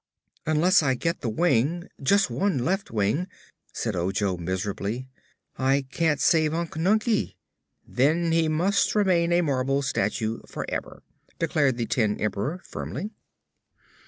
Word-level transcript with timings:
"Unless 0.47 0.81
I 0.81 0.95
get 0.95 1.21
the 1.21 1.29
wing 1.29 1.87
just 2.01 2.31
one 2.31 2.57
left 2.65 2.89
wing" 2.89 3.27
said 3.71 3.95
Ojo 3.95 4.35
miserably, 4.35 5.07
"I 5.59 5.85
can't 5.91 6.19
save 6.19 6.55
Unc 6.55 6.71
Nunkie." 6.73 7.35
"Then 7.87 8.31
he 8.31 8.47
must 8.47 8.95
remain 8.95 9.31
a 9.31 9.41
marble 9.41 9.83
statue 9.83 10.39
forever," 10.47 11.03
declared 11.37 11.77
the 11.77 11.85
Tin 11.85 12.19
Emperor, 12.19 12.63
firmly. 12.65 13.11